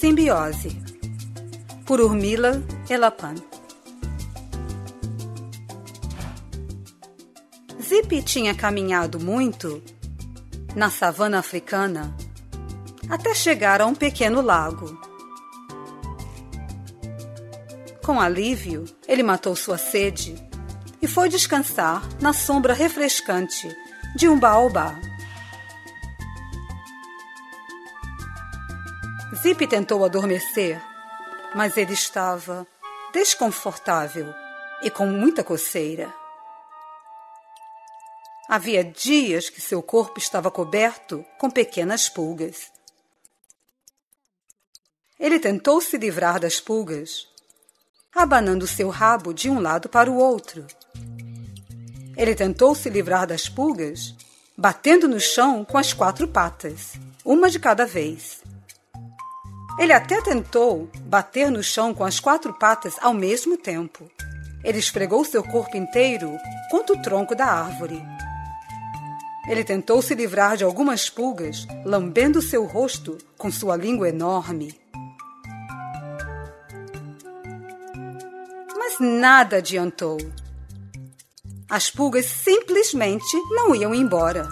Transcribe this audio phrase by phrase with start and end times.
[0.00, 0.70] Simbiose,
[1.84, 3.34] por Urmila Elapan.
[7.82, 9.82] Zip tinha caminhado muito
[10.74, 12.16] na savana africana
[13.10, 14.98] até chegar a um pequeno lago.
[18.02, 20.34] Com alívio, ele matou sua sede
[21.02, 23.68] e foi descansar na sombra refrescante
[24.16, 25.09] de um baobá.
[29.42, 30.82] Zip tentou adormecer,
[31.54, 32.66] mas ele estava
[33.10, 34.34] desconfortável
[34.82, 36.12] e com muita coceira.
[38.46, 42.70] Havia dias que seu corpo estava coberto com pequenas pulgas.
[45.18, 47.26] Ele tentou se livrar das pulgas,
[48.14, 50.66] abanando seu rabo de um lado para o outro.
[52.14, 54.14] Ele tentou se livrar das pulgas,
[54.54, 56.92] batendo no chão com as quatro patas,
[57.24, 58.39] uma de cada vez.
[59.80, 64.10] Ele até tentou bater no chão com as quatro patas ao mesmo tempo.
[64.62, 66.36] Ele esfregou seu corpo inteiro
[66.70, 67.98] contra o tronco da árvore.
[69.48, 74.78] Ele tentou se livrar de algumas pulgas, lambendo seu rosto com sua língua enorme.
[78.76, 80.18] Mas nada adiantou.
[81.70, 84.46] As pulgas simplesmente não iam embora.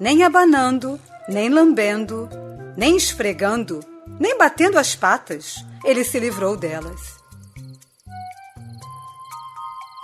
[0.00, 0.98] Nem abanando,
[1.28, 2.28] nem lambendo,
[2.76, 7.20] nem esfregando nem batendo as patas, ele se livrou delas.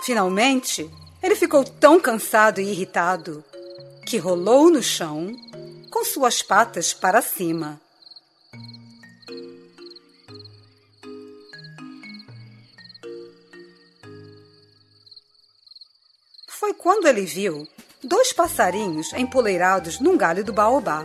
[0.03, 0.89] Finalmente,
[1.21, 3.43] ele ficou tão cansado e irritado
[4.05, 5.31] que rolou no chão
[5.91, 7.79] com suas patas para cima.
[16.47, 17.67] Foi quando ele viu
[18.03, 21.03] dois passarinhos empoleirados num galho do baobá.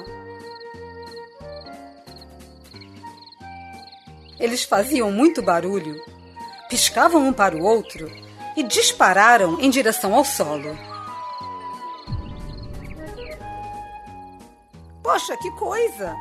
[4.39, 6.03] Eles faziam muito barulho,
[6.69, 8.11] piscavam um para o outro
[8.57, 10.77] e dispararam em direção ao solo.
[15.03, 16.15] Poxa, que coisa!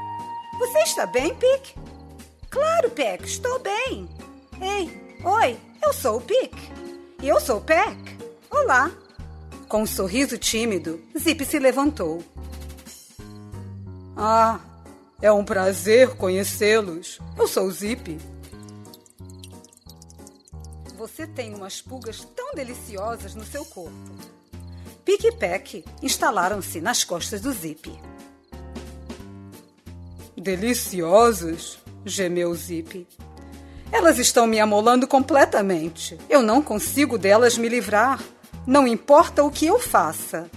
[0.59, 1.75] Você está bem, Pic?
[2.49, 4.07] Claro, Peck, estou bem.
[4.61, 6.53] Ei, oi, eu sou o Pic.
[7.21, 7.97] E eu sou o Peck.
[8.51, 8.91] Olá.
[9.67, 12.23] Com um sorriso tímido, Zip se levantou.
[14.15, 14.59] Ah,
[15.23, 17.17] é um prazer conhecê-los.
[17.37, 18.19] Eu sou Zip.
[20.97, 23.93] Você tem umas pulgas tão deliciosas no seu corpo.
[25.05, 27.89] Pique e Peck instalaram-se nas costas do Zip.
[30.35, 31.79] Deliciosas?
[32.05, 33.07] gemeu Zip.
[33.93, 36.19] Elas estão me amolando completamente.
[36.29, 38.21] Eu não consigo delas me livrar.
[38.67, 40.51] Não importa o que eu faça.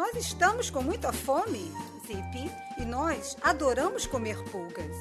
[0.00, 1.70] Nós estamos com muita fome,
[2.06, 4.96] Zip, e nós adoramos comer pulgas.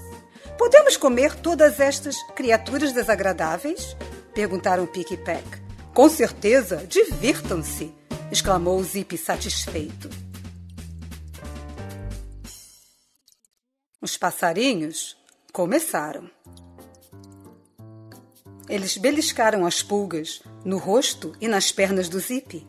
[0.58, 3.96] Podemos comer todas estas criaturas desagradáveis?
[4.34, 5.48] Perguntaram Pick e Peck.
[5.94, 7.96] Com certeza, divirtam-se!
[8.30, 10.10] exclamou Zip satisfeito.
[14.02, 15.16] Os passarinhos
[15.54, 16.30] começaram.
[18.68, 22.68] Eles beliscaram as pulgas no rosto e nas pernas do Zip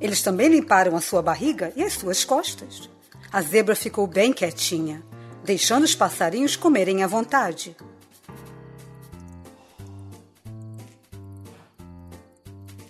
[0.00, 2.88] eles também limparam a sua barriga e as suas costas.
[3.32, 5.02] A zebra ficou bem quietinha,
[5.44, 7.76] deixando os passarinhos comerem à vontade.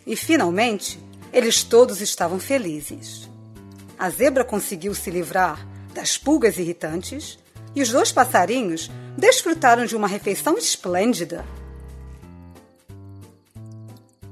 [0.07, 1.01] E finalmente,
[1.33, 3.29] eles todos estavam felizes.
[3.99, 7.39] A zebra conseguiu se livrar das pulgas irritantes
[7.75, 11.45] e os dois passarinhos desfrutaram de uma refeição esplêndida.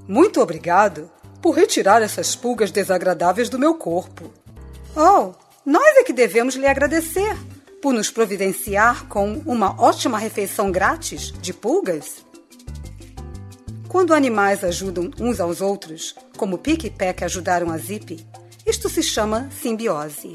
[0.07, 1.11] Muito obrigado,
[1.45, 4.33] por retirar essas pulgas desagradáveis do meu corpo.
[4.97, 5.35] Oh,
[5.67, 7.37] nós é que devemos lhe agradecer
[7.83, 12.25] por nos providenciar com uma ótima refeição grátis de pulgas.
[13.87, 18.27] Quando animais ajudam uns aos outros, como Pique e Peck ajudaram a Zip,
[18.65, 20.33] isto se chama simbiose.